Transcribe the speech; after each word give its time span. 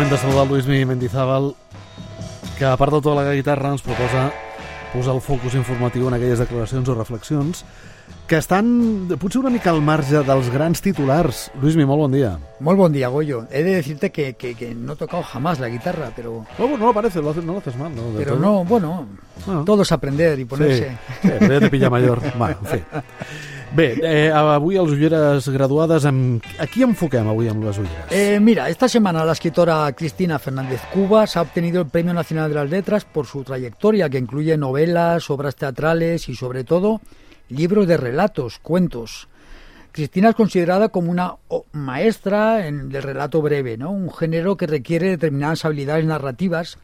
moment 0.00 0.16
de 0.16 0.18
saludar 0.18 0.46
el 0.46 0.64
Lluís 0.64 0.86
Mendizábal, 0.86 1.54
que 2.56 2.64
a 2.64 2.76
part 2.80 2.94
de 2.94 3.00
tota 3.04 3.20
la 3.20 3.34
guitarra 3.34 3.68
ens 3.68 3.82
proposa 3.84 4.30
posar 4.94 5.12
el 5.12 5.20
focus 5.20 5.58
informatiu 5.58 6.08
en 6.08 6.16
aquelles 6.16 6.40
declaracions 6.40 6.88
o 6.88 6.94
reflexions 6.96 7.60
que 8.26 8.38
estan 8.40 9.10
potser 9.20 9.42
una 9.42 9.52
mica 9.52 9.74
al 9.74 9.82
marge 9.84 10.22
dels 10.24 10.48
grans 10.54 10.80
titulars. 10.80 11.50
Luismi, 11.60 11.84
molt 11.84 12.06
bon 12.06 12.16
dia. 12.16 12.32
Molt 12.64 12.80
bon 12.80 12.96
dia, 12.96 13.10
Goyo. 13.12 13.42
He 13.50 13.62
de 13.62 13.74
decirte 13.76 14.08
que, 14.10 14.32
que, 14.40 14.54
que 14.54 14.72
no 14.74 14.94
he 14.94 14.96
tocado 14.96 15.22
jamás 15.22 15.60
la 15.60 15.68
guitarra, 15.68 16.12
pero... 16.16 16.46
No, 16.58 16.78
no 16.78 16.86
lo 16.86 16.94
parece, 16.94 17.20
lo 17.20 17.30
haces, 17.30 17.44
no 17.44 17.52
lo 17.52 17.58
haces 17.58 17.76
mal. 17.76 17.94
¿no? 17.94 18.04
pero 18.16 18.38
todo. 18.38 18.40
no, 18.40 18.64
bueno, 18.64 19.06
bueno, 19.44 19.64
todo 19.66 19.82
es 19.82 19.92
aprender 19.92 20.38
y 20.38 20.46
ponerse... 20.46 20.96
Sí, 21.20 21.28
sí 21.28 21.46
ja 21.46 21.60
te 21.60 21.68
pilla 21.68 21.90
mayor. 21.90 22.22
bueno, 22.38 22.56
en 22.62 22.66
fi. 22.66 22.84
Bé, 23.70 24.00
eh, 24.02 24.30
avui 24.34 24.74
els 24.80 24.90
ulleres 24.90 25.46
a 25.46 26.66
qui 26.66 26.82
enfoquem 26.82 27.28
avui 27.30 27.46
amb 27.48 27.62
les? 27.62 27.78
Eh, 28.10 28.40
mira, 28.40 28.68
esta 28.68 28.88
semana 28.88 29.24
la 29.24 29.32
escritora 29.32 29.92
Cristina 29.92 30.40
Fernández 30.40 30.80
Cubas 30.92 31.36
ha 31.36 31.42
obtenido 31.42 31.80
el 31.80 31.86
Premio 31.86 32.12
Nacional 32.12 32.48
de 32.48 32.56
las 32.56 32.68
Letras 32.68 33.04
por 33.04 33.26
su 33.26 33.44
trayectoria, 33.44 34.10
que 34.10 34.18
incluye 34.18 34.56
novelas, 34.56 35.30
obras 35.30 35.54
teatrales 35.54 36.28
y, 36.28 36.34
sobre 36.34 36.64
todo, 36.64 37.00
libros 37.48 37.86
de 37.86 37.96
relatos, 37.96 38.58
cuentos. 38.58 39.28
Cristina 39.92 40.30
es 40.30 40.34
considerada 40.34 40.88
como 40.88 41.12
una 41.12 41.36
maestra 41.70 42.66
en, 42.66 42.88
del 42.88 43.04
relato 43.04 43.40
breve, 43.40 43.76
¿no? 43.76 43.92
un 43.92 44.12
género 44.12 44.56
que 44.56 44.66
requiere 44.66 45.10
determinadas 45.10 45.64
habilidades 45.64 46.04
narrativas 46.04 46.78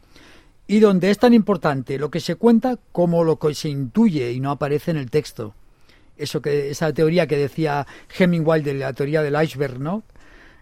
y 0.67 0.79
donde 0.79 1.09
es 1.09 1.17
tan 1.17 1.33
importante 1.33 1.97
lo 1.97 2.11
que 2.11 2.21
se 2.21 2.35
cuenta 2.35 2.77
como 2.93 3.25
lo 3.25 3.39
que 3.39 3.53
se 3.55 3.67
intuye 3.67 4.31
y 4.31 4.39
no 4.39 4.51
aparece 4.51 4.91
en 4.91 4.97
el 4.97 5.09
texto. 5.09 5.53
Eso 6.17 6.41
que, 6.41 6.69
esa 6.69 6.91
teoría 6.93 7.27
que 7.27 7.37
decía 7.37 7.85
Hemingway 8.17 8.61
de 8.61 8.73
la 8.73 8.93
teoría 8.93 9.21
del 9.21 9.41
iceberg, 9.41 9.79
¿no? 9.79 10.03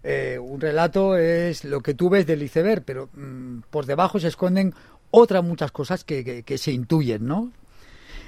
Eh, 0.04 0.38
un 0.40 0.62
relato 0.62 1.18
es 1.18 1.66
lo 1.66 1.82
que 1.82 1.96
tú 1.96 2.10
ves 2.10 2.28
del 2.28 2.44
iceberg, 2.44 2.84
pero 2.86 3.10
mmm, 3.14 3.62
por 3.72 3.86
debajo 3.86 4.20
se 4.20 4.28
esconden 4.28 4.76
otras 5.10 5.44
muchas 5.44 5.72
cosas 5.72 6.04
que, 6.04 6.44
que, 6.44 6.58
se 6.58 6.72
intuyen, 6.72 7.26
¿no? 7.26 7.52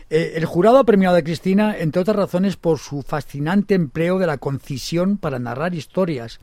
Eh, 0.10 0.34
el 0.36 0.46
jurado 0.46 0.80
ha 0.80 0.86
premiado 0.86 1.18
a 1.18 1.22
Cristina, 1.22 1.78
entre 1.78 2.02
otras 2.02 2.18
razones, 2.18 2.56
por 2.56 2.80
su 2.80 3.04
fascinante 3.04 3.76
empleo 3.76 4.18
de 4.18 4.26
la 4.26 4.38
concisión 4.38 5.18
para 5.18 5.38
narrar 5.38 5.76
historias, 5.76 6.40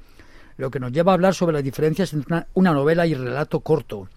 lo 0.57 0.71
que 0.71 0.79
nos 0.79 0.93
lleva 0.93 1.13
a 1.13 1.15
hablar 1.15 1.35
sobre 1.35 1.55
las 1.55 1.65
diferencias 1.65 2.13
entre 2.13 2.33
una, 2.33 2.47
una 2.55 2.73
novela 2.73 3.07
y 3.07 3.13
el 3.13 3.25
relato 3.25 3.61
corto. 3.61 4.09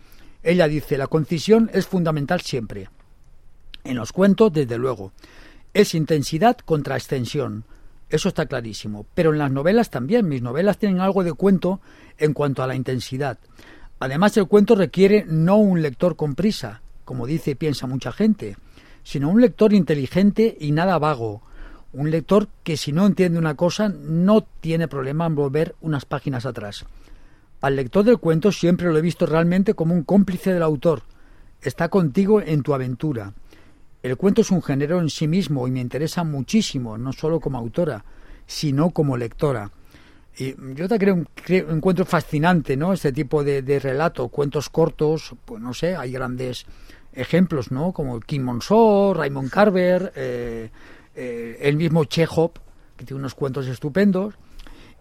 Ella 0.43 0.67
dice, 0.67 0.97
la 0.97 1.07
concisión 1.07 1.71
es 1.73 1.87
fundamental 1.87 2.41
siempre. 2.41 2.89
En 3.83 3.95
los 3.95 4.11
cuentos, 4.11 4.53
desde 4.53 4.77
luego. 4.77 5.13
Es 5.73 5.95
intensidad 5.95 6.57
contra 6.57 6.95
extensión. 6.95 7.65
Eso 8.09 8.29
está 8.29 8.45
clarísimo. 8.45 9.05
Pero 9.13 9.31
en 9.31 9.39
las 9.39 9.51
novelas 9.51 9.89
también. 9.89 10.27
Mis 10.27 10.41
novelas 10.41 10.77
tienen 10.77 11.01
algo 11.01 11.23
de 11.23 11.33
cuento 11.33 11.81
en 12.17 12.33
cuanto 12.33 12.63
a 12.63 12.67
la 12.67 12.75
intensidad. 12.75 13.37
Además, 13.99 14.37
el 14.37 14.47
cuento 14.47 14.75
requiere 14.75 15.25
no 15.27 15.57
un 15.57 15.81
lector 15.81 16.15
con 16.15 16.35
prisa, 16.35 16.81
como 17.03 17.25
dice 17.25 17.51
y 17.51 17.55
piensa 17.55 17.87
mucha 17.87 18.11
gente, 18.11 18.57
sino 19.03 19.29
un 19.29 19.41
lector 19.41 19.73
inteligente 19.73 20.55
y 20.59 20.71
nada 20.71 20.99
vago, 20.99 21.41
un 21.93 22.11
lector 22.11 22.47
que 22.63 22.77
si 22.77 22.91
no 22.91 23.07
entiende 23.07 23.39
una 23.39 23.55
cosa 23.55 23.89
no 23.89 24.41
tiene 24.41 24.87
problema 24.87 25.25
en 25.25 25.35
volver 25.35 25.75
unas 25.81 26.05
páginas 26.05 26.45
atrás. 26.45 26.85
Al 27.61 27.75
lector 27.75 28.03
del 28.03 28.19
cuento 28.19 28.51
siempre 28.51 28.87
lo 28.87 28.97
he 28.97 29.01
visto 29.01 29.25
realmente 29.25 29.73
como 29.73 29.95
un 29.95 30.03
cómplice 30.03 30.53
del 30.53 30.61
autor. 30.61 31.01
Está 31.61 31.89
contigo 31.89 32.39
en 32.39 32.61
tu 32.61 32.73
aventura. 32.75 33.33
El 34.07 34.15
cuento 34.15 34.39
es 34.39 34.51
un 34.51 34.63
género 34.63 35.01
en 35.01 35.09
sí 35.09 35.27
mismo 35.27 35.67
y 35.67 35.71
me 35.71 35.81
interesa 35.81 36.23
muchísimo, 36.23 36.97
no 36.97 37.11
solo 37.11 37.41
como 37.41 37.57
autora, 37.57 38.05
sino 38.45 38.91
como 38.91 39.17
lectora. 39.17 39.69
Y 40.37 40.55
yo 40.75 40.87
te 40.87 40.97
creo, 40.97 41.25
creo 41.35 41.71
encuentro 41.71 42.05
fascinante, 42.05 42.77
¿no? 42.77 42.93
Este 42.93 43.11
tipo 43.11 43.43
de, 43.43 43.79
relato, 43.79 44.29
cuentos 44.29 44.69
cortos, 44.69 45.35
pues 45.43 45.61
no 45.61 45.73
sé, 45.73 45.97
hay 45.97 46.13
grandes 46.13 46.65
ejemplos, 47.11 47.69
¿no? 47.69 47.91
Como 47.91 48.21
Kim 48.21 48.43
Monceau, 48.43 49.13
Raymond 49.13 49.49
Carver, 49.49 50.13
eh, 50.15 50.69
eh, 51.13 51.57
el 51.59 51.75
mismo 51.75 52.05
Chekhov, 52.05 52.51
que 52.95 53.03
tiene 53.03 53.19
unos 53.19 53.35
cuentos 53.35 53.67
estupendos. 53.67 54.35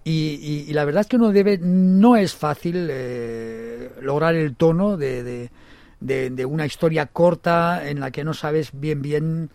Y, 0.02 0.41
y, 0.42 0.69
y, 0.69 0.72
la 0.72 0.84
verdad 0.84 1.02
es 1.02 1.06
que 1.06 1.16
uno 1.16 1.31
debe, 1.31 1.58
no 1.58 2.16
es 2.16 2.34
fácil 2.34 2.88
eh, 2.91 3.92
lograr 4.00 4.34
el 4.34 4.56
tono 4.56 4.97
de, 4.97 5.50
de, 6.00 6.44
una 6.44 6.66
historia 6.66 7.06
corta 7.06 7.88
en 7.88 8.00
la 8.00 8.10
que 8.10 8.24
no 8.24 8.34
sabes 8.34 8.70
bien 8.72 9.02
bien 9.02 9.50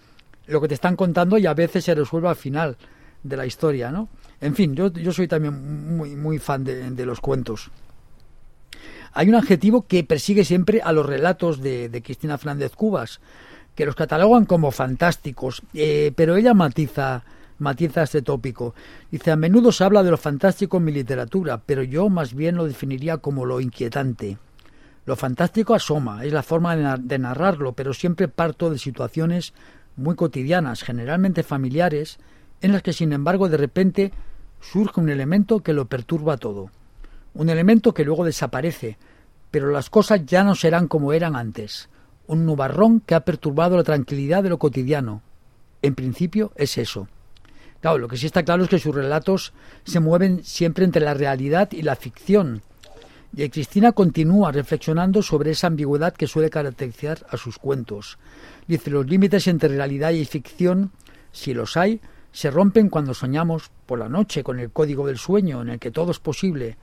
lo 0.47 0.59
que 0.61 0.67
te 0.67 0.73
están 0.73 0.95
contando 0.95 1.37
y 1.37 1.45
a 1.45 1.53
veces 1.53 1.85
se 1.85 1.95
resuelve 1.95 2.29
al 2.29 2.35
final 2.35 2.77
de 3.23 3.37
la 3.37 3.45
historia, 3.45 3.91
¿no? 3.91 4.09
En 4.39 4.55
fin, 4.55 4.75
yo, 4.75 4.91
yo 4.91 5.13
soy 5.13 5.27
también 5.27 5.95
muy, 5.95 6.15
muy 6.15 6.39
fan 6.39 6.63
de, 6.63 6.89
de, 6.89 7.05
los 7.05 7.21
cuentos. 7.21 7.69
Hay 9.13 9.29
un 9.29 9.35
adjetivo 9.35 9.85
que 9.85 10.03
persigue 10.03 10.43
siempre 10.43 10.81
a 10.81 10.91
los 10.91 11.05
relatos 11.05 11.61
de, 11.61 11.89
de 11.89 12.01
Cristina 12.01 12.37
Fernández 12.37 12.75
Cubas, 12.75 13.21
que 13.75 13.85
los 13.85 13.95
catalogan 13.95 14.45
como 14.45 14.71
fantásticos, 14.71 15.61
eh, 15.73 16.11
pero 16.15 16.35
ella 16.35 16.53
matiza, 16.53 17.23
matiza 17.59 18.03
este 18.03 18.21
tópico. 18.21 18.73
Dice, 19.09 19.31
a 19.31 19.35
menudo 19.35 19.71
se 19.71 19.83
habla 19.83 20.03
de 20.03 20.11
lo 20.11 20.17
fantástico 20.17 20.77
en 20.77 20.85
mi 20.85 20.91
literatura, 20.91 21.61
pero 21.65 21.83
yo 21.83 22.09
más 22.09 22.33
bien 22.33 22.55
lo 22.55 22.65
definiría 22.65 23.17
como 23.17 23.45
lo 23.45 23.61
inquietante. 23.61 24.37
Lo 25.05 25.15
fantástico 25.15 25.73
asoma, 25.73 26.23
es 26.23 26.31
la 26.31 26.43
forma 26.43 26.97
de 26.97 27.17
narrarlo, 27.17 27.73
pero 27.73 27.93
siempre 27.93 28.27
parto 28.27 28.69
de 28.69 28.77
situaciones 28.77 29.53
muy 29.95 30.15
cotidianas, 30.15 30.83
generalmente 30.83 31.43
familiares, 31.43 32.19
en 32.61 32.71
las 32.71 32.83
que 32.83 32.93
sin 32.93 33.11
embargo 33.11 33.49
de 33.49 33.57
repente 33.57 34.11
surge 34.59 34.99
un 34.99 35.09
elemento 35.09 35.61
que 35.61 35.73
lo 35.73 35.85
perturba 35.85 36.37
todo. 36.37 36.69
Un 37.33 37.49
elemento 37.49 37.93
que 37.93 38.05
luego 38.05 38.25
desaparece, 38.25 38.97
pero 39.49 39.71
las 39.71 39.89
cosas 39.89 40.25
ya 40.25 40.43
no 40.43 40.55
serán 40.55 40.87
como 40.87 41.13
eran 41.13 41.35
antes. 41.35 41.89
Un 42.27 42.45
nubarrón 42.45 42.99
que 43.01 43.15
ha 43.15 43.25
perturbado 43.25 43.77
la 43.77 43.83
tranquilidad 43.83 44.43
de 44.43 44.49
lo 44.49 44.59
cotidiano. 44.59 45.21
En 45.81 45.95
principio 45.95 46.51
es 46.55 46.77
eso. 46.77 47.07
Claro, 47.81 47.97
lo 47.97 48.07
que 48.07 48.17
sí 48.17 48.27
está 48.27 48.43
claro 48.43 48.63
es 48.63 48.69
que 48.69 48.77
sus 48.77 48.93
relatos 48.93 49.53
se 49.83 49.99
mueven 49.99 50.43
siempre 50.43 50.85
entre 50.85 51.01
la 51.01 51.15
realidad 51.15 51.69
y 51.71 51.81
la 51.81 51.95
ficción. 51.95 52.61
Y 53.33 53.47
Cristina 53.49 53.93
continúa 53.93 54.51
reflexionando 54.51 55.21
sobre 55.21 55.51
esa 55.51 55.67
ambigüedad 55.67 56.13
que 56.13 56.27
suele 56.27 56.49
caracterizar 56.49 57.25
a 57.29 57.37
sus 57.37 57.57
cuentos. 57.57 58.17
Dice, 58.67 58.91
los 58.91 59.07
límites 59.07 59.47
entre 59.47 59.69
realidad 59.69 60.11
y 60.11 60.25
ficción, 60.25 60.91
si 61.31 61.53
los 61.53 61.77
hay, 61.77 62.01
se 62.33 62.51
rompen 62.51 62.89
cuando 62.89 63.13
soñamos 63.13 63.71
por 63.85 63.99
la 63.99 64.09
noche 64.09 64.43
con 64.43 64.59
el 64.59 64.71
código 64.71 65.07
del 65.07 65.17
sueño 65.17 65.61
en 65.61 65.69
el 65.69 65.79
que 65.79 65.91
todo 65.91 66.11
es 66.11 66.19
posible. 66.19 66.77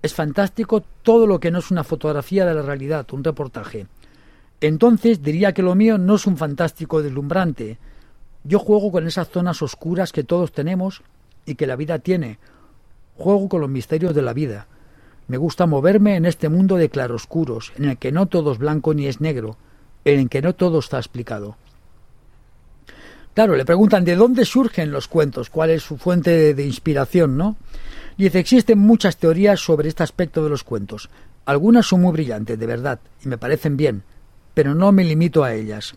Es 0.00 0.14
fantástico 0.14 0.82
todo 1.02 1.26
lo 1.26 1.40
que 1.40 1.50
no 1.50 1.58
es 1.58 1.70
una 1.70 1.84
fotografía 1.84 2.46
de 2.46 2.54
la 2.54 2.62
realidad, 2.62 3.06
un 3.12 3.24
reportaje. 3.24 3.86
Entonces 4.60 5.22
diría 5.22 5.52
que 5.52 5.62
lo 5.62 5.74
mío 5.74 5.98
no 5.98 6.14
es 6.14 6.26
un 6.26 6.36
fantástico 6.36 7.02
deslumbrante. 7.02 7.78
Yo 8.44 8.58
juego 8.58 8.90
con 8.90 9.06
esas 9.06 9.28
zonas 9.28 9.60
oscuras 9.60 10.12
que 10.12 10.24
todos 10.24 10.52
tenemos 10.52 11.02
y 11.46 11.54
que 11.54 11.66
la 11.66 11.76
vida 11.76 11.98
tiene. 11.98 12.38
Juego 13.16 13.48
con 13.48 13.60
los 13.60 13.70
misterios 13.70 14.14
de 14.14 14.22
la 14.22 14.32
vida. 14.32 14.66
Me 15.28 15.36
gusta 15.36 15.66
moverme 15.66 16.16
en 16.16 16.26
este 16.26 16.48
mundo 16.48 16.76
de 16.76 16.90
claroscuros, 16.90 17.72
en 17.76 17.84
el 17.86 17.98
que 17.98 18.12
no 18.12 18.26
todo 18.26 18.52
es 18.52 18.58
blanco 18.58 18.94
ni 18.94 19.06
es 19.06 19.20
negro, 19.20 19.56
en 20.04 20.20
el 20.20 20.28
que 20.28 20.42
no 20.42 20.54
todo 20.54 20.78
está 20.78 20.98
explicado. 20.98 21.56
Claro, 23.34 23.56
le 23.56 23.64
preguntan 23.64 24.04
de 24.04 24.14
dónde 24.14 24.44
surgen 24.44 24.92
los 24.92 25.08
cuentos, 25.08 25.48
cuál 25.48 25.70
es 25.70 25.82
su 25.82 25.96
fuente 25.96 26.52
de, 26.52 26.66
inspiración, 26.66 27.38
¿no? 27.38 27.56
Dice, 28.18 28.38
existen 28.38 28.78
muchas 28.78 29.16
teorías 29.16 29.58
sobre 29.60 29.88
este 29.88 30.02
aspecto 30.02 30.44
de 30.44 30.50
los 30.50 30.64
cuentos. 30.64 31.08
Algunas 31.46 31.86
son 31.86 32.02
muy 32.02 32.12
brillantes, 32.12 32.58
de 32.58 32.66
verdad, 32.66 33.00
y 33.24 33.28
me 33.28 33.38
parecen 33.38 33.78
bien, 33.78 34.02
pero 34.52 34.74
no 34.74 34.92
me 34.92 35.02
limito 35.02 35.44
a 35.44 35.54
ellas. 35.54 35.94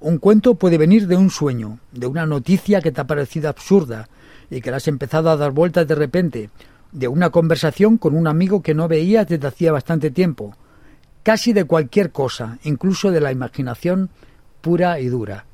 Un 0.00 0.18
cuento 0.18 0.56
puede 0.56 0.76
venir 0.76 1.06
de 1.06 1.16
un 1.16 1.30
sueño, 1.30 1.78
de 1.92 2.06
una 2.06 2.26
noticia 2.26 2.82
que 2.82 2.92
te 2.92 3.00
ha 3.00 3.06
parecido 3.06 3.48
absurda 3.48 4.10
y 4.50 4.60
que 4.60 4.70
la 4.70 4.76
has 4.76 4.86
empezado 4.86 5.30
a 5.30 5.36
dar 5.38 5.52
vueltas 5.52 5.88
de 5.88 5.94
repente, 5.94 6.50
de 6.92 7.08
una 7.08 7.30
conversación 7.30 7.98
con 7.98 8.16
un 8.16 8.26
amigo 8.26 8.62
que 8.62 8.74
no 8.74 8.88
veías 8.88 9.26
desde 9.26 9.48
hacía 9.48 9.72
bastante 9.72 10.10
tiempo, 10.10 10.56
casi 11.22 11.52
de 11.52 11.64
cualquier 11.64 12.12
cosa, 12.12 12.58
incluso 12.64 13.10
de 13.10 13.20
la 13.20 13.32
imaginación 13.32 14.10
pura 14.60 15.00
y 15.00 15.06
dura. 15.06 15.44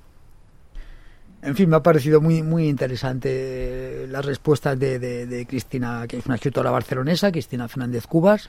En 1.43 1.57
fin, 1.57 1.69
me 1.69 1.77
ha 1.77 1.83
parecido 1.83 2.21
muy, 2.21 2.43
muy 2.43 2.69
interesante 2.69 4.07
las 4.09 4.25
respuestas 4.25 4.79
de, 4.79 5.01
de, 5.01 5.27
de 5.27 5.47
Cristina, 5.47 6.07
que 6.07 6.19
es 6.19 6.27
una 6.27 6.37
escritora 6.37 6.71
barcelonesa, 6.71 7.33
Cristina 7.33 7.67
Fernández 7.67 8.07
Cubas. 8.07 8.49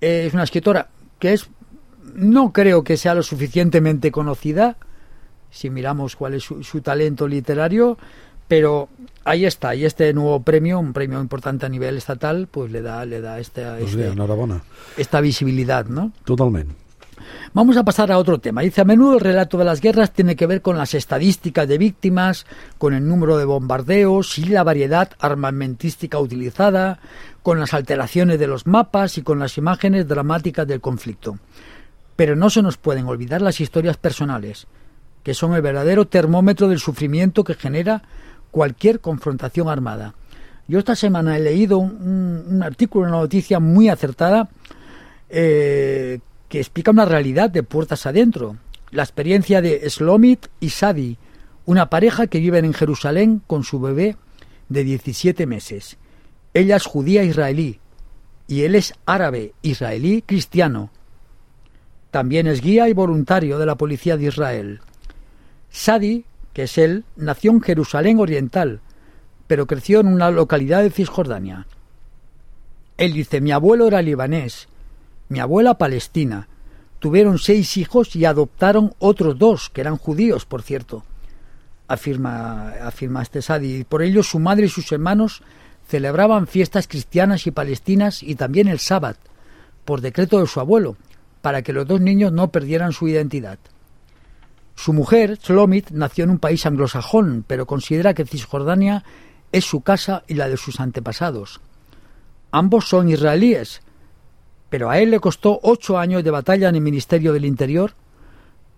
Eh, 0.00 0.24
es 0.26 0.34
una 0.34 0.42
escritora 0.42 0.88
que 1.20 1.34
es, 1.34 1.48
no 2.14 2.52
creo 2.52 2.82
que 2.82 2.96
sea 2.96 3.14
lo 3.14 3.22
suficientemente 3.22 4.10
conocida, 4.10 4.76
si 5.50 5.70
miramos 5.70 6.16
cuál 6.16 6.34
es 6.34 6.42
su, 6.42 6.64
su 6.64 6.80
talento 6.80 7.28
literario, 7.28 7.96
pero 8.48 8.88
ahí 9.24 9.46
está, 9.46 9.74
y 9.74 9.84
este 9.84 10.12
nuevo 10.12 10.40
premio, 10.42 10.78
un 10.78 10.92
premio 10.92 11.20
importante 11.20 11.66
a 11.66 11.68
nivel 11.68 11.96
estatal, 11.96 12.48
pues 12.50 12.70
le 12.70 12.82
da, 12.82 13.04
le 13.04 13.20
da 13.20 13.38
esta, 13.38 13.76
Pues 13.78 13.94
este, 13.94 14.12
esta 14.96 15.20
visibilidad, 15.20 15.86
¿no? 15.86 16.12
Totalment. 16.24 16.70
Vamos 17.52 17.76
a 17.76 17.84
pasar 17.84 18.10
a 18.10 18.18
otro 18.18 18.38
tema. 18.38 18.62
Dice, 18.62 18.80
a 18.80 18.84
menudo 18.84 19.14
el 19.14 19.20
relato 19.20 19.56
de 19.56 19.64
las 19.64 19.80
guerras 19.80 20.12
tiene 20.12 20.36
que 20.36 20.46
ver 20.46 20.60
con 20.60 20.76
las 20.76 20.94
estadísticas 20.94 21.68
de 21.68 21.78
víctimas, 21.78 22.46
con 22.78 22.94
el 22.94 23.06
número 23.06 23.36
de 23.36 23.44
bombardeos 23.44 24.38
y 24.38 24.46
la 24.46 24.64
variedad 24.64 25.10
armamentística 25.20 26.18
utilizada, 26.18 26.98
con 27.42 27.60
las 27.60 27.72
alteraciones 27.72 28.38
de 28.38 28.46
los 28.46 28.66
mapas 28.66 29.18
y 29.18 29.22
con 29.22 29.38
las 29.38 29.56
imágenes 29.56 30.08
dramáticas 30.08 30.66
del 30.66 30.80
conflicto. 30.80 31.38
Pero 32.16 32.36
no 32.36 32.50
se 32.50 32.62
nos 32.62 32.76
pueden 32.76 33.06
olvidar 33.06 33.40
las 33.40 33.60
historias 33.60 33.96
personales, 33.96 34.66
que 35.22 35.34
son 35.34 35.54
el 35.54 35.62
verdadero 35.62 36.06
termómetro 36.06 36.68
del 36.68 36.80
sufrimiento 36.80 37.44
que 37.44 37.54
genera 37.54 38.02
cualquier 38.54 39.00
confrontación 39.00 39.68
armada. 39.68 40.14
Yo 40.68 40.78
esta 40.78 40.94
semana 40.94 41.36
he 41.36 41.40
leído 41.40 41.78
un, 41.78 42.62
artículo, 42.62 43.08
una 43.08 43.18
noticia 43.18 43.58
muy 43.58 43.88
acertada 43.88 44.48
eh, 45.28 46.20
que 46.48 46.60
explica 46.60 46.92
una 46.92 47.04
realidad 47.04 47.50
de 47.50 47.64
puertas 47.64 48.06
adentro. 48.06 48.56
La 48.92 49.02
experiencia 49.02 49.60
de 49.60 49.90
Slomit 49.90 50.46
y 50.60 50.70
Sadi, 50.70 51.18
una 51.66 51.90
pareja 51.90 52.28
que 52.28 52.38
viven 52.38 52.64
en 52.64 52.74
Jerusalén 52.74 53.42
con 53.44 53.64
su 53.64 53.80
bebé 53.80 54.16
de 54.68 54.84
17 54.84 55.46
meses. 55.46 55.96
Ella 56.54 56.76
es 56.76 56.86
judía 56.86 57.24
israelí 57.24 57.80
y 58.46 58.62
él 58.62 58.76
es 58.76 58.94
árabe, 59.04 59.52
israelí, 59.62 60.22
cristiano. 60.22 60.90
También 62.12 62.46
es 62.46 62.60
guía 62.60 62.88
y 62.88 62.92
voluntario 62.92 63.58
de 63.58 63.66
la 63.66 63.74
policía 63.74 64.16
de 64.16 64.26
Israel. 64.26 64.80
Sadi, 65.70 66.24
que 66.54 66.62
es 66.62 66.78
él, 66.78 67.04
nació 67.16 67.50
en 67.50 67.60
Jerusalén 67.60 68.20
Oriental, 68.20 68.80
pero 69.46 69.66
creció 69.66 70.00
en 70.00 70.06
una 70.06 70.30
localidad 70.30 70.82
de 70.82 70.90
Cisjordania. 70.90 71.66
Él 72.96 73.12
dice, 73.12 73.40
mi 73.40 73.50
abuelo 73.50 73.88
era 73.88 74.00
libanés, 74.00 74.68
mi 75.28 75.40
abuela 75.40 75.74
palestina. 75.74 76.48
Tuvieron 77.00 77.38
seis 77.38 77.76
hijos 77.76 78.14
y 78.16 78.24
adoptaron 78.24 78.94
otros 78.98 79.36
dos, 79.36 79.68
que 79.68 79.80
eran 79.80 79.98
judíos, 79.98 80.46
por 80.46 80.62
cierto. 80.62 81.04
Afirma, 81.88 82.70
afirma 82.82 83.20
este 83.20 83.42
Sadi. 83.42 83.84
Por 83.84 84.02
ello 84.02 84.22
su 84.22 84.38
madre 84.38 84.66
y 84.66 84.70
sus 84.70 84.90
hermanos 84.92 85.42
celebraban 85.86 86.46
fiestas 86.46 86.88
cristianas 86.88 87.46
y 87.46 87.50
palestinas 87.50 88.22
y 88.22 88.36
también 88.36 88.68
el 88.68 88.78
sábado, 88.78 89.18
por 89.84 90.00
decreto 90.00 90.40
de 90.40 90.46
su 90.46 90.60
abuelo, 90.60 90.96
para 91.42 91.60
que 91.62 91.74
los 91.74 91.86
dos 91.86 92.00
niños 92.00 92.32
no 92.32 92.48
perdieran 92.48 92.92
su 92.92 93.08
identidad. 93.08 93.58
Su 94.74 94.92
mujer, 94.92 95.38
Shlomit, 95.38 95.90
nació 95.90 96.24
en 96.24 96.30
un 96.30 96.38
país 96.38 96.66
anglosajón, 96.66 97.44
pero 97.46 97.66
considera 97.66 98.14
que 98.14 98.26
Cisjordania 98.26 99.04
es 99.52 99.64
su 99.64 99.82
casa 99.82 100.24
y 100.26 100.34
la 100.34 100.48
de 100.48 100.56
sus 100.56 100.80
antepasados. 100.80 101.60
Ambos 102.50 102.88
son 102.88 103.08
israelíes, 103.08 103.82
pero 104.68 104.90
a 104.90 104.98
él 104.98 105.10
le 105.10 105.20
costó 105.20 105.60
ocho 105.62 105.98
años 105.98 106.24
de 106.24 106.30
batalla 106.30 106.68
en 106.68 106.74
el 106.74 106.80
Ministerio 106.80 107.32
del 107.32 107.44
Interior 107.44 107.94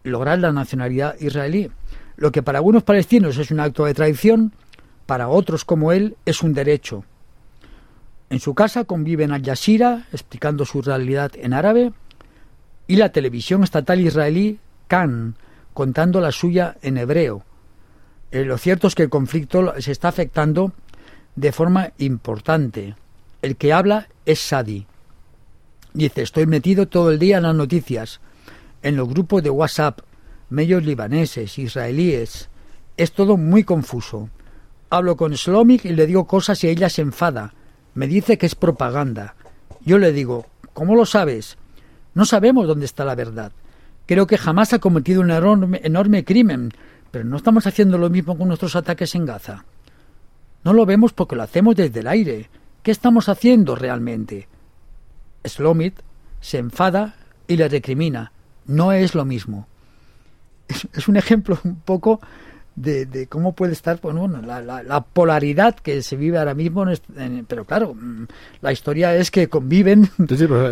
lograr 0.05 0.39
la 0.39 0.53
nacionalidad 0.53 1.19
israelí, 1.21 1.71
lo 2.17 2.31
que 2.31 2.43
para 2.43 2.59
algunos 2.59 2.83
palestinos 2.83 3.37
es 3.39 3.51
un 3.51 3.61
acto 3.61 3.85
de 3.85 3.95
traición, 3.95 4.53
para 5.07 5.29
otros 5.29 5.65
como 5.65 5.93
él 5.93 6.17
es 6.25 6.43
un 6.43 6.53
derecho. 6.53 7.05
En 8.31 8.41
su 8.41 8.55
casa 8.55 8.85
conviven 8.85 9.33
Al 9.33 9.45
Jazeera, 9.45 10.07
explicando 10.13 10.65
su 10.65 10.83
realidad 10.83 11.33
en 11.37 11.53
árabe, 11.53 11.93
y 12.87 12.97
la 12.97 13.11
televisión 13.11 13.65
estatal 13.65 14.01
israelí, 14.01 14.59
Khan, 14.89 15.37
contando 15.77 16.23
la 16.23 16.33
suya 16.33 16.79
en 16.81 16.97
hebreo. 16.97 17.45
Eh, 18.31 18.47
lo 18.47 18.57
cierto 18.57 18.87
es 18.87 18.95
que 18.95 19.03
el 19.03 19.11
conflicto 19.11 19.75
se 19.79 19.93
está 19.93 20.09
afectando 20.09 20.73
de 21.35 21.53
forma 21.53 21.93
importante. 21.99 22.97
El 23.43 23.57
que 23.57 23.75
habla 23.75 24.09
es 24.25 24.41
Sadi. 24.41 24.87
Dice, 25.93 26.23
estoy 26.23 26.47
metido 26.47 26.89
todo 26.89 27.11
el 27.11 27.19
día 27.19 27.37
en 27.37 27.43
las 27.43 27.55
noticias, 27.55 28.21
en 28.83 28.97
los 28.97 29.07
grupos 29.07 29.43
de 29.43 29.51
WhatsApp, 29.51 30.01
medios 30.49 30.83
libaneses, 30.83 31.59
israelíes. 31.59 32.49
Es 32.97 33.13
todo 33.13 33.37
muy 33.37 33.63
confuso. 33.63 34.31
Hablo 34.89 35.19
con 35.19 35.37
Slomik 35.37 35.85
y 35.85 35.91
le 35.91 36.07
digo 36.07 36.27
cosas 36.27 36.65
y 36.65 36.69
ella 36.69 36.89
se 36.89 37.03
enfada. 37.03 37.53
Me 37.93 38.07
dice 38.07 38.39
que 38.39 38.47
es 38.47 38.55
propaganda. 38.55 39.35
Yo 39.85 39.99
le 39.99 40.13
digo, 40.13 40.47
¿cómo 40.73 40.95
lo 40.95 41.05
sabes? 41.05 41.59
No 42.15 42.25
sabemos 42.25 42.67
dónde 42.67 42.87
está 42.87 43.05
la 43.05 43.15
verdad. 43.15 43.53
Creo 44.07 44.27
que 44.27 44.39
jamás 44.39 44.73
ha 44.73 44.79
cometido 44.79 45.21
un 45.21 45.31
enorme, 45.31 46.25
crimen, 46.25 46.73
pero 47.11 47.25
no 47.25 47.37
estamos 47.37 47.67
haciendo 47.67 47.99
lo 47.99 48.09
mismo 48.09 48.39
con 48.39 48.49
nuestros 48.49 48.77
ataques 48.77 49.15
en 49.17 49.27
Gaza. 49.27 49.65
No 50.63 50.73
lo 50.73 50.87
vemos 50.87 51.13
porque 51.13 51.37
lo 51.37 51.43
hacemos 51.43 51.75
desde 51.75 52.01
el 52.01 52.07
aire. 52.07 52.49
¿Qué 52.83 52.93
estamos 52.93 53.29
haciendo 53.29 53.75
realmente? 53.75 54.49
Slomit 55.45 56.01
se 56.41 56.59
enfada 56.59 57.17
y 57.49 57.57
le 57.57 57.69
recrimina. 57.69 58.33
No 58.67 58.93
es 58.93 59.15
lo 59.15 59.25
mismo. 59.25 59.67
Es, 60.69 61.09
un 61.09 61.17
ejemplo 61.17 61.59
un 61.65 61.77
poco 61.77 62.21
de, 62.77 63.27
cómo 63.29 63.53
puede 63.55 63.73
estar 63.73 64.01
bueno, 64.01 64.29
la, 64.29 65.01
polaridad 65.01 65.75
que 65.75 66.03
se 66.03 66.17
vive 66.17 66.39
ahora 66.39 66.55
mismo. 66.55 66.85
pero 67.49 67.65
claro, 67.65 67.95
mm, 67.95 68.27
la 68.61 68.73
historia 68.73 69.17
es 69.17 69.31
que 69.31 69.49
conviven, 69.49 70.11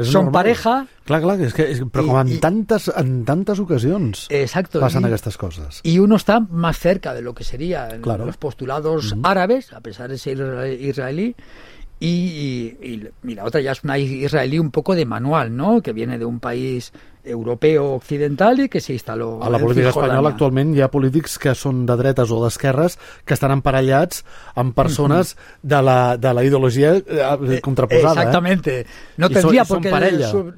son 0.02 0.30
pareja. 0.30 0.86
Claro, 1.04 1.24
claro, 1.24 1.44
es 1.44 1.52
que, 1.52 1.70
es, 1.70 1.82
pero 1.90 2.06
como 2.06 2.20
en, 2.20 2.40
tantas, 2.40 2.90
en 2.96 3.24
tantas 3.24 3.58
ocasiones 3.58 4.26
exacto, 4.30 4.80
pasan 4.80 5.04
estas 5.12 5.36
cosas. 5.36 5.80
Y 5.82 5.98
uno 5.98 6.16
está 6.16 6.40
más 6.40 6.78
cerca 6.78 7.12
de 7.14 7.22
lo 7.22 7.34
que 7.34 7.44
serían 7.44 8.02
los 8.02 8.36
postulados 8.36 9.14
árabes, 9.22 9.72
a 9.72 9.80
pesar 9.80 10.10
de 10.10 10.18
ser 10.18 10.80
israelí, 10.80 11.34
y, 12.00 12.06
y, 12.08 12.63
la 13.22 13.44
otra 13.44 13.60
ya 13.60 13.72
es 13.72 13.84
una 13.84 13.98
israelí 13.98 14.58
un 14.58 14.70
poco 14.70 14.94
de 14.94 15.04
manual, 15.06 15.56
¿no? 15.56 15.82
Que 15.82 15.92
viene 15.92 16.18
de 16.18 16.24
un 16.24 16.40
país 16.40 16.92
europeu 17.24 17.94
occidental 17.96 18.60
i 18.60 18.68
que 18.68 18.82
s'instal·ló 18.84 19.38
A 19.42 19.48
la 19.48 19.58
política 19.58 19.90
espanyola 19.94 20.34
actualment 20.34 20.74
hi 20.76 20.82
ha 20.84 20.90
polítics 20.92 21.38
que 21.40 21.54
són 21.56 21.84
de 21.88 21.96
dretes 21.96 22.30
o 22.30 22.40
d'esquerres 22.42 22.98
que 23.24 23.34
estan 23.36 23.54
emparellats 23.54 24.24
amb 24.54 24.74
persones 24.76 25.34
-huh. 25.34 25.58
de, 25.62 25.82
la, 25.82 26.16
de 26.18 26.34
la 26.34 26.44
ideologia 26.44 26.96
eh, 26.96 27.60
contraposada. 27.62 28.20
Exactamente. 28.20 28.80
Eh? 28.80 28.86
No 29.16 29.30
tendría 29.30 29.64
por 29.64 29.80
qué 29.80 29.90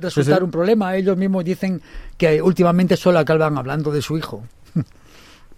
resultar 0.00 0.42
un 0.42 0.50
problema. 0.50 0.96
Ellos 0.96 1.16
mismos 1.16 1.44
dicen 1.44 1.80
que 2.16 2.42
últimamente 2.42 2.96
solo 2.96 3.20
acaban 3.20 3.58
hablando 3.58 3.92
de 3.92 4.02
su 4.02 4.18
hijo. 4.18 4.42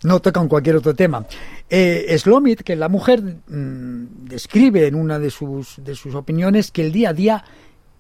No 0.03 0.21
tocan 0.21 0.49
cualquier 0.49 0.77
otro 0.77 0.95
tema. 0.95 1.27
Eh, 1.69 2.17
Slomit, 2.19 2.63
que 2.63 2.77
la 2.77 2.89
mujer 2.89 3.23
mmm, 3.23 4.05
describe 4.23 4.87
en 4.87 4.95
una 4.95 5.19
de 5.19 5.31
sus, 5.31 5.77
de 5.79 5.95
sus 5.95 6.15
opiniones 6.15 6.71
que 6.71 6.83
el 6.83 6.93
día 6.93 7.11
a 7.11 7.15
día 7.15 7.45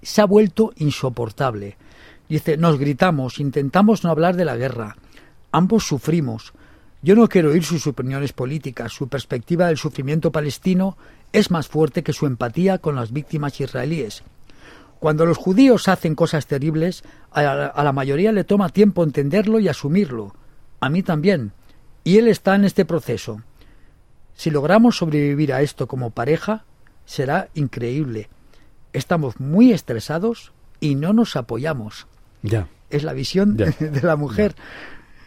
se 0.02 0.20
ha 0.20 0.26
vuelto 0.26 0.72
insoportable. 0.76 1.76
Dice, 2.28 2.56
nos 2.56 2.78
gritamos, 2.78 3.40
intentamos 3.40 4.04
no 4.04 4.10
hablar 4.10 4.36
de 4.36 4.44
la 4.44 4.56
guerra. 4.56 4.96
Ambos 5.50 5.84
sufrimos. 5.84 6.52
Yo 7.00 7.14
no 7.14 7.28
quiero 7.28 7.50
oír 7.50 7.64
sus 7.64 7.86
opiniones 7.86 8.32
políticas. 8.32 8.92
Su 8.92 9.08
perspectiva 9.08 9.66
del 9.66 9.78
sufrimiento 9.78 10.30
palestino 10.30 10.96
es 11.32 11.50
más 11.50 11.68
fuerte 11.68 12.02
que 12.02 12.12
su 12.12 12.26
empatía 12.26 12.78
con 12.78 12.96
las 12.96 13.12
víctimas 13.12 13.60
israelíes. 13.60 14.22
Cuando 14.98 15.24
los 15.24 15.38
judíos 15.38 15.88
hacen 15.88 16.14
cosas 16.14 16.46
terribles, 16.46 17.04
a 17.30 17.42
la, 17.42 17.66
a 17.66 17.84
la 17.84 17.92
mayoría 17.92 18.32
le 18.32 18.44
toma 18.44 18.68
tiempo 18.68 19.04
entenderlo 19.04 19.60
y 19.60 19.68
asumirlo. 19.68 20.34
A 20.80 20.90
mí 20.90 21.02
también. 21.02 21.52
Y 22.04 22.18
él 22.18 22.28
está 22.28 22.54
en 22.54 22.64
este 22.64 22.84
proceso. 22.84 23.42
Si 24.34 24.50
logramos 24.50 24.96
sobrevivir 24.96 25.52
a 25.52 25.62
esto 25.62 25.86
como 25.86 26.10
pareja, 26.10 26.64
será 27.04 27.48
increíble. 27.54 28.28
Estamos 28.92 29.40
muy 29.40 29.72
estresados 29.72 30.52
y 30.80 30.94
no 30.94 31.12
nos 31.12 31.36
apoyamos. 31.36 32.06
Ya. 32.42 32.68
Es 32.90 33.02
la 33.02 33.12
visión 33.12 33.56
de, 33.56 34.00
la 34.02 34.16
mujer. 34.16 34.54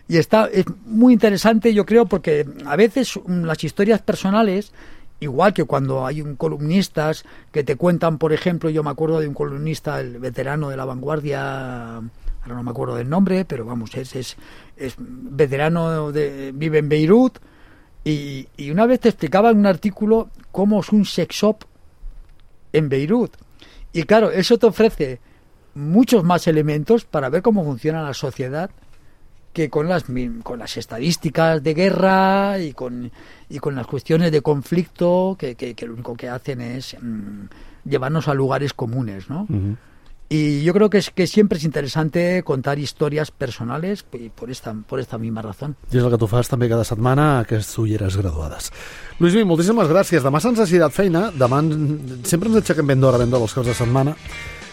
Y 0.08 0.18
está 0.18 0.46
es 0.46 0.66
muy 0.86 1.14
interesante, 1.14 1.74
yo 1.74 1.86
creo, 1.86 2.06
porque 2.06 2.46
a 2.66 2.76
veces 2.76 3.20
las 3.28 3.64
historias 3.64 4.02
personales 4.02 4.74
igual 5.22 5.54
que 5.54 5.64
cuando 5.64 6.06
hay 6.06 6.22
un 6.22 6.36
columnistas 6.36 7.24
que 7.52 7.64
te 7.64 7.78
cuentan, 7.78 8.18
por 8.18 8.34
ejemplo, 8.34 8.70
yo 8.70 8.84
me 8.84 8.90
acuerdo 8.90 9.20
de 9.20 9.28
un 9.28 9.34
columnista, 9.34 10.02
el 10.02 10.20
veterano 10.20 10.70
de 10.70 10.78
la 10.78 10.84
vanguardia 10.84 12.02
ahora 12.42 12.56
no 12.56 12.64
me 12.64 12.72
acuerdo 12.72 12.96
del 12.96 13.10
nombre, 13.10 13.46
pero 13.46 13.66
vamos, 13.66 13.96
es, 13.96 14.16
es, 14.16 14.38
es 14.78 14.96
veterano, 14.98 16.12
de, 16.12 16.52
vive 16.54 16.80
en 16.80 16.90
Beirut, 16.90 17.40
y, 18.04 18.48
y, 18.58 18.72
una 18.72 18.88
vez 18.88 19.00
te 19.00 19.10
explicaba 19.10 19.52
en 19.52 19.60
un 19.60 19.68
artículo 19.68 20.30
cómo 20.52 20.80
es 20.80 20.92
un 20.92 21.06
sex 21.06 21.36
shop 21.36 21.58
en 22.74 22.90
Beirut. 22.90 23.36
Y 23.94 24.04
claro, 24.04 24.32
eso 24.32 24.58
te 24.58 24.66
ofrece 24.66 25.20
muchos 25.76 26.24
más 26.24 26.48
elementos 26.48 27.06
para 27.06 27.30
ver 27.30 27.44
cómo 27.44 27.64
funciona 27.64 28.02
la 28.02 28.14
sociedad 28.14 28.72
que 29.54 29.70
con 29.70 29.90
las 29.90 30.06
con 30.44 30.60
las 30.60 30.78
estadísticas 30.78 31.62
de 31.62 31.74
guerra 31.74 32.60
y 32.60 32.74
con 32.74 33.12
y 33.50 33.60
con 33.60 33.76
las 33.76 33.86
cuestiones 33.86 34.32
de 34.32 34.42
conflicto 34.42 35.36
que, 35.38 35.56
que, 35.56 35.86
lo 35.86 35.94
único 35.94 36.16
que 36.16 36.30
hacen 36.30 36.62
es 36.62 36.96
mm, 37.00 37.46
llevarnos 37.86 38.28
a 38.28 38.34
lugares 38.34 38.74
comunes, 38.74 39.30
¿no? 39.30 39.48
Y 40.34 40.64
yo 40.64 40.72
creo 40.72 40.90
que, 40.90 40.98
es, 40.98 41.10
que 41.10 41.28
siempre 41.28 41.58
es 41.58 41.66
interesante 41.66 42.42
contar 42.44 42.80
historias 42.80 43.32
personales 43.32 44.06
por 44.34 44.50
esta, 44.50 44.74
por 44.88 45.02
esta 45.02 45.18
misma 45.18 45.42
razón. 45.42 45.76
I 45.92 46.00
és 46.00 46.06
el 46.06 46.14
que 46.14 46.20
tu 46.22 46.30
fas 46.32 46.48
també 46.48 46.70
cada 46.72 46.86
setmana 46.88 47.42
aquestes 47.42 47.76
ulleres 47.84 48.16
graduades. 48.16 48.70
Lluís 49.20 49.36
Mi, 49.36 49.44
moltíssimes 49.44 49.92
gràcies. 49.92 50.24
Demà 50.24 50.40
se'ns 50.40 50.64
hagi 50.64 50.80
dat 50.80 50.96
feina. 50.96 51.26
Demà 51.36 51.60
sempre 52.24 52.48
ens 52.48 52.62
aixequem 52.62 52.88
ben 52.88 53.04
d'hora, 53.04 53.20
ben 53.20 53.28
d'hora 53.28 53.44
els 53.44 53.58
caps 53.58 53.74
de 53.74 53.76
setmana. 53.76 54.16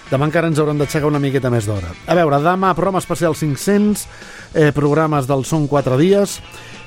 demà 0.09 0.25
encara 0.25 0.49
ens 0.49 0.63
hauran 0.63 0.79
d'aixecar 0.79 1.11
una 1.11 1.19
miqueta 1.19 1.51
més 1.51 1.67
d'hora. 1.67 1.91
A 2.07 2.15
veure, 2.15 2.39
demà 2.41 2.71
programa 2.79 3.03
especial 3.03 3.35
500, 3.35 4.07
eh, 4.55 4.71
programes 4.73 5.27
del 5.27 5.45
Són 5.45 5.67
4 5.67 5.99
dies, 5.99 6.39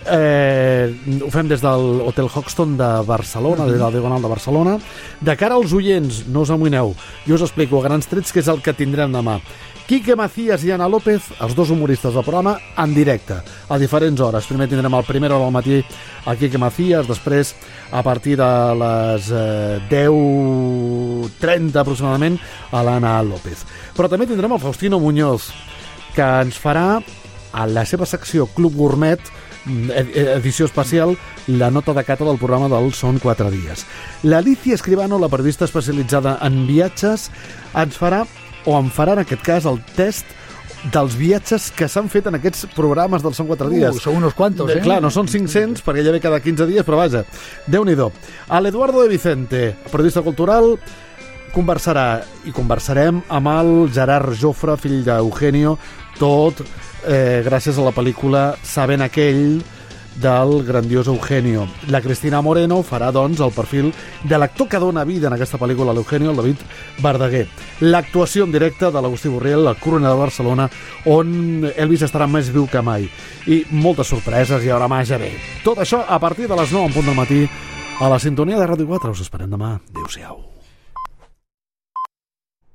eh, 0.05 0.93
ho 1.21 1.29
fem 1.31 1.49
des 1.49 1.61
del 1.61 2.01
Hotel 2.05 2.29
Hoxton 2.33 2.77
de 2.77 2.89
Barcelona, 3.07 3.65
des 3.65 3.77
de 3.77 3.83
la 3.83 3.91
Diagonal 3.91 4.21
de 4.21 4.31
Barcelona. 4.31 4.77
De 5.19 5.35
cara 5.37 5.55
als 5.55 5.73
oients, 5.73 6.23
no 6.27 6.45
us 6.45 6.53
amoïneu, 6.53 6.95
jo 7.27 7.35
us 7.35 7.45
explico 7.45 7.79
a 7.79 7.85
grans 7.89 8.09
trets 8.09 8.33
què 8.33 8.41
és 8.41 8.49
el 8.51 8.61
que 8.61 8.73
tindrem 8.77 9.13
demà. 9.13 9.39
Quique 9.91 10.15
Macías 10.15 10.63
i 10.63 10.71
Ana 10.71 10.87
López, 10.87 11.25
els 11.43 11.51
dos 11.51 11.69
humoristes 11.73 12.13
del 12.15 12.23
programa, 12.23 12.53
en 12.79 12.93
directe, 12.95 13.35
a 13.67 13.77
diferents 13.77 14.21
hores. 14.23 14.45
Primer 14.47 14.69
tindrem 14.71 14.93
el 14.95 15.03
primer 15.03 15.33
hora 15.33 15.43
del 15.43 15.51
matí 15.51 15.81
a 16.23 16.35
Quique 16.39 16.61
Macías, 16.61 17.09
després 17.09 17.51
a 17.91 17.99
partir 18.01 18.37
de 18.39 18.47
les 18.79 19.27
eh, 19.35 19.81
10.30 19.91 21.81
aproximadament 21.81 22.39
a 22.71 22.85
l'Anna 22.87 23.17
López. 23.27 23.65
Però 23.97 24.07
també 24.07 24.29
tindrem 24.29 24.55
el 24.55 24.63
Faustino 24.63 25.01
Muñoz, 25.01 25.49
que 26.15 26.23
ens 26.45 26.55
farà 26.55 27.01
a 27.51 27.67
la 27.67 27.83
seva 27.83 28.07
secció 28.07 28.47
Club 28.55 28.77
Gourmet 28.79 29.19
edició 29.65 30.65
especial, 30.65 31.15
la 31.47 31.71
nota 31.71 31.93
de 31.93 32.03
cata 32.03 32.25
del 32.25 32.39
programa 32.41 32.69
del 32.71 32.91
Són 32.97 33.19
4 33.21 33.51
dies. 33.53 33.85
L'Alicia 34.23 34.75
Escribano, 34.75 35.19
la 35.19 35.29
periodista 35.29 35.65
especialitzada 35.65 36.37
en 36.45 36.65
viatges, 36.67 37.29
ens 37.77 37.97
farà, 37.97 38.23
o 38.65 38.77
en 38.77 38.91
farà 38.93 39.17
en 39.17 39.25
aquest 39.25 39.43
cas, 39.45 39.67
el 39.69 39.81
test 39.97 40.25
dels 40.93 41.13
viatges 41.13 41.69
que 41.77 41.85
s'han 41.91 42.09
fet 42.09 42.25
en 42.25 42.39
aquests 42.39 42.65
programes 42.73 43.21
del 43.21 43.35
Són 43.37 43.49
4 43.51 43.69
dies. 43.69 43.99
Uh, 43.99 44.05
són 44.07 44.17
unos 44.17 44.33
quantos, 44.37 44.71
eh? 44.73 44.81
Clar, 44.81 45.01
no 45.03 45.13
són 45.13 45.29
500, 45.29 45.85
perquè 45.85 46.05
ja 46.05 46.13
ve 46.15 46.23
cada 46.23 46.41
15 46.41 46.69
dies, 46.71 46.85
però 46.87 46.97
vaja, 47.03 47.23
déu 47.67 47.85
nhi 47.85 47.95
A 48.49 48.59
l'Eduardo 48.59 49.03
de 49.03 49.09
Vicente, 49.09 49.75
periodista 49.91 50.21
cultural, 50.21 50.77
conversarà 51.53 52.23
i 52.47 52.51
conversarem 52.55 53.21
amb 53.29 53.47
el 53.47 53.91
Gerard 53.93 54.33
Jofre, 54.39 54.77
fill 54.77 55.03
d'Eugenio, 55.03 55.77
tot 56.17 56.63
eh, 57.07 57.41
gràcies 57.45 57.77
a 57.77 57.85
la 57.85 57.93
pel·lícula 57.95 58.55
Saben 58.63 59.01
aquell 59.05 59.61
del 60.21 60.65
grandiós 60.65 61.07
Eugenio. 61.07 61.67
La 61.87 62.01
Cristina 62.01 62.41
Moreno 62.41 62.81
farà, 62.83 63.11
doncs, 63.11 63.39
el 63.39 63.53
perfil 63.55 63.91
de 64.23 64.37
l'actor 64.37 64.67
que 64.67 64.79
dona 64.79 65.05
vida 65.07 65.27
en 65.27 65.33
aquesta 65.33 65.59
pel·lícula, 65.61 65.93
l'Eugenio, 65.93 66.31
el 66.31 66.37
David 66.37 66.63
Verdaguer. 67.01 67.47
L'actuació 67.81 68.45
en 68.45 68.51
directe 68.51 68.91
de 68.91 69.01
l'Agustí 69.01 69.29
Borriel, 69.29 69.63
la 69.63 69.75
Corona 69.75 70.11
de 70.11 70.19
Barcelona, 70.19 70.69
on 71.05 71.65
Elvis 71.75 72.05
estarà 72.07 72.27
més 72.27 72.51
viu 72.51 72.67
que 72.67 72.83
mai. 72.83 73.09
I 73.47 73.63
moltes 73.71 74.11
sorpreses, 74.11 74.63
i 74.65 74.71
ara 74.71 74.91
màgia 74.91 75.19
bé. 75.21 75.33
Tot 75.65 75.81
això 75.81 76.03
a 76.07 76.19
partir 76.19 76.49
de 76.51 76.59
les 76.59 76.71
9 76.71 76.91
en 76.91 76.95
punt 76.99 77.11
del 77.11 77.17
matí 77.17 77.43
a 77.99 78.09
la 78.09 78.19
sintonia 78.19 78.59
de 78.59 78.67
Ràdio 78.67 78.89
4. 78.89 79.11
Us 79.15 79.27
esperem 79.27 79.49
demà. 79.49 79.77
Adéu-siau. 79.93 80.50